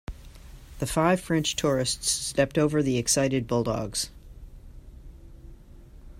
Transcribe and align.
The 0.79 0.87
five 0.87 1.21
French 1.21 1.55
tourists 1.55 2.07
stepped 2.09 2.57
over 2.57 2.81
the 2.81 2.97
excited 2.97 3.45
bulldogs. 3.45 4.09